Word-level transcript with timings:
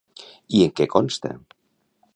I 0.59 0.63
en 0.69 0.73
què 0.79 0.89
consta? 0.95 1.33